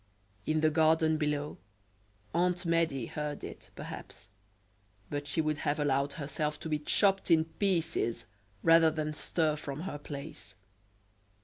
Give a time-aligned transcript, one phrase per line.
[0.47, 1.59] In the garden below
[2.33, 4.29] Aunt Medea heard it, perhaps;
[5.11, 8.25] but she would have allowed herself to be chopped in pieces
[8.63, 10.55] rather than stir from her place.